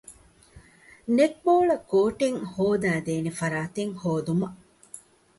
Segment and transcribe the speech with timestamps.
[1.15, 4.57] ނެޓްބޯޅަކޯޓެއް ހަދައިދޭނެ ފަރާތެއް ހޯދުމަށް